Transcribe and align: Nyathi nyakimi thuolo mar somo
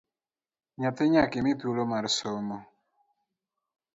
Nyathi 0.79 1.03
nyakimi 1.11 1.51
thuolo 1.59 1.83
mar 1.91 2.05
somo 2.17 2.57